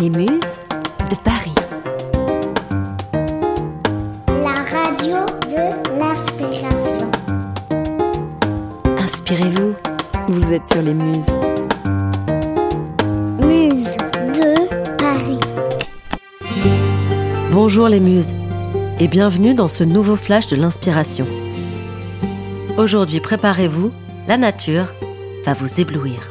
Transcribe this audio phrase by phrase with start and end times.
[0.00, 0.28] Les Muses
[1.08, 1.54] de Paris.
[4.28, 7.10] La radio de l'inspiration.
[8.98, 9.74] Inspirez-vous,
[10.28, 11.30] vous êtes sur les Muses.
[13.40, 13.96] Muse
[14.34, 15.40] de Paris.
[17.52, 18.34] Bonjour les muses
[19.00, 21.26] et bienvenue dans ce nouveau flash de l'inspiration.
[22.76, 23.92] Aujourd'hui, préparez-vous,
[24.28, 24.92] la nature
[25.46, 26.28] va vous éblouir.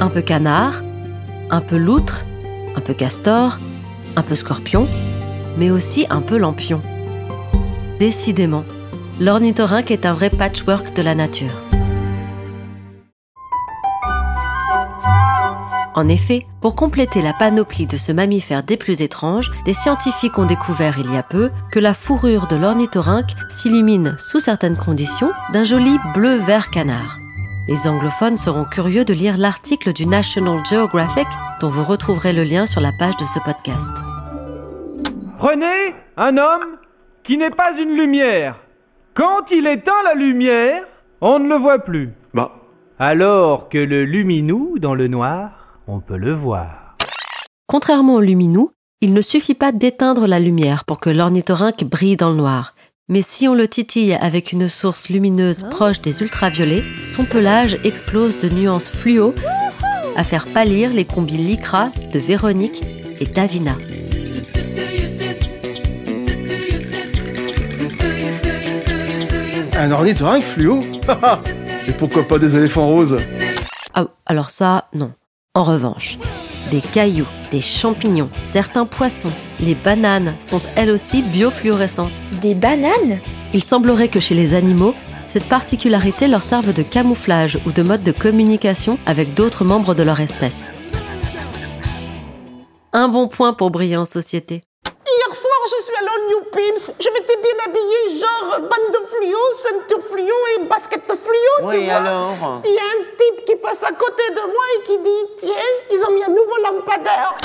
[0.00, 0.82] Un peu canard,
[1.50, 2.24] un peu loutre,
[2.76, 3.58] un peu castor,
[4.16, 4.86] un peu scorpion,
[5.56, 6.80] mais aussi un peu lampion.
[7.98, 8.64] Décidément,
[9.20, 11.62] l'ornithorynque est un vrai patchwork de la nature.
[15.96, 20.46] En effet, pour compléter la panoplie de ce mammifère des plus étranges, des scientifiques ont
[20.46, 25.62] découvert il y a peu que la fourrure de l'ornithorynque s'illumine sous certaines conditions d'un
[25.62, 27.18] joli bleu-vert canard.
[27.66, 31.26] Les anglophones seront curieux de lire l'article du National Geographic
[31.62, 33.90] dont vous retrouverez le lien sur la page de ce podcast.
[35.38, 36.76] Prenez un homme
[37.22, 38.56] qui n'est pas une lumière.
[39.14, 40.82] Quand il éteint la lumière,
[41.22, 42.10] on ne le voit plus.
[42.34, 42.52] Bah,
[42.98, 46.96] Alors que le luminou dans le noir, on peut le voir.
[47.66, 52.30] Contrairement au luminou, il ne suffit pas d'éteindre la lumière pour que l'ornithorynque brille dans
[52.30, 52.73] le noir.
[53.08, 58.40] Mais si on le titille avec une source lumineuse proche des ultraviolets, son pelage explose
[58.40, 59.34] de nuances fluo
[60.16, 62.82] à faire pâlir les combis lycra de Véronique
[63.20, 63.76] et Davina.
[69.76, 70.80] un ornithorynque fluo
[71.88, 73.18] Et pourquoi pas des éléphants roses
[73.92, 75.12] Ah, alors ça, non.
[75.54, 76.16] En revanche,
[76.70, 79.32] des cailloux, des champignons, certains poissons,
[79.64, 82.12] les bananes sont elles aussi biofluorescentes.
[82.42, 83.18] Des bananes?
[83.52, 84.94] Il semblerait que chez les animaux,
[85.26, 90.02] cette particularité leur serve de camouflage ou de mode de communication avec d'autres membres de
[90.02, 90.70] leur espèce.
[92.92, 94.62] Un bon point pour briller en société.
[94.86, 96.92] Hier soir, je suis allée au New Pims.
[97.00, 101.84] Je m'étais bien habillée, genre bande de fluo, ceinture fluo et basket fluo, tu Oui,
[101.86, 101.94] vois.
[101.94, 102.62] alors?
[102.64, 105.72] Il y a un type qui passe à côté de moi et qui dit Tiens,
[105.90, 107.36] ils ont mis un nouveau lampadaire.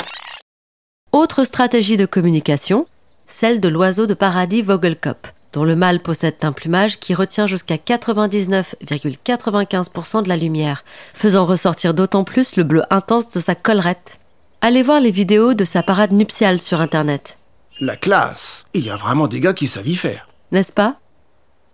[1.12, 2.86] Autre stratégie de communication,
[3.26, 7.74] celle de l'oiseau de paradis Vogelkop, dont le mâle possède un plumage qui retient jusqu'à
[7.76, 10.84] 99,95% de la lumière,
[11.14, 14.20] faisant ressortir d'autant plus le bleu intense de sa collerette.
[14.60, 17.38] Allez voir les vidéos de sa parade nuptiale sur Internet,
[17.80, 20.28] La classe Il y a vraiment des gars qui savent y faire.
[20.52, 20.96] n'est-ce pas?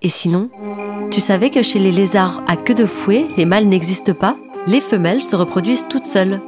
[0.02, 0.48] Et sinon,
[1.10, 4.36] tu savais que chez les lézards à queue de fouet, les mâles n'existent pas?
[4.66, 6.40] Les femelles se reproduisent toutes seules.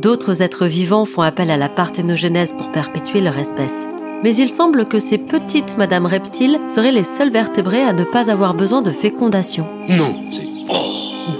[0.00, 3.88] D'autres êtres vivants font appel à la parthénogenèse pour perpétuer leur espèce.
[4.22, 8.30] Mais il semble que ces petites Madame Reptiles seraient les seules vertébrés à ne pas
[8.30, 9.66] avoir besoin de fécondation.
[9.88, 10.46] Non, c'est...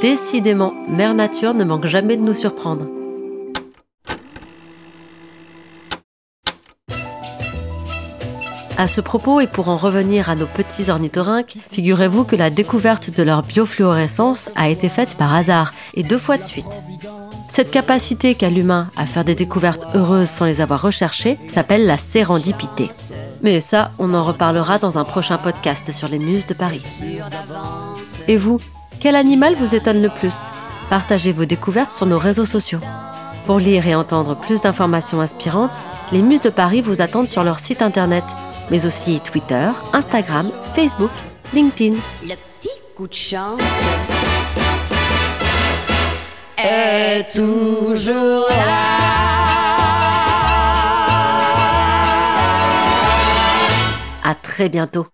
[0.03, 2.87] Décidément, Mère Nature ne manque jamais de nous surprendre.
[8.77, 13.15] À ce propos, et pour en revenir à nos petits ornithorynques, figurez-vous que la découverte
[13.15, 16.83] de leur biofluorescence a été faite par hasard, et deux fois de suite.
[17.59, 21.99] Cette capacité qu'a l'humain à faire des découvertes heureuses sans les avoir recherchées s'appelle la
[21.99, 22.89] sérendipité.
[23.43, 26.85] Mais ça, on en reparlera dans un prochain podcast sur les muses de Paris.
[28.29, 28.61] Et vous,
[29.01, 30.37] quel animal vous étonne le plus?
[30.89, 32.79] Partagez vos découvertes sur nos réseaux sociaux.
[33.47, 35.77] Pour lire et entendre plus d'informations inspirantes,
[36.13, 38.23] les Muses de Paris vous attendent sur leur site internet,
[38.71, 41.11] mais aussi Twitter, Instagram, Facebook,
[41.53, 41.97] LinkedIn.
[42.23, 43.59] Le petit coup chance
[46.65, 49.09] est toujours là.
[54.25, 55.07] À très bientôt